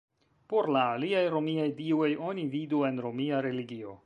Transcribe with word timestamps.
Por 0.53 0.69
la 0.75 0.85
aliaj 0.93 1.21
romiaj 1.35 1.67
dioj 1.83 2.11
oni 2.31 2.49
vidu 2.57 2.85
en 2.91 3.03
romia 3.09 3.49
religio. 3.51 3.99